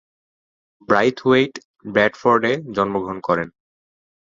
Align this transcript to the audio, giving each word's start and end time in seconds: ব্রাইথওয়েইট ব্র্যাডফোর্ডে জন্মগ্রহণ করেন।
ব্রাইথওয়েইট 0.89 1.53
ব্র্যাডফোর্ডে 1.85 2.51
জন্মগ্রহণ 2.75 3.19
করেন। 3.27 3.47